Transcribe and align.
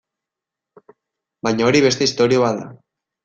Baina 1.47 1.67
hori 1.69 1.83
beste 1.87 2.09
historia 2.09 2.41
bat 2.47 2.57
da. 2.63 2.67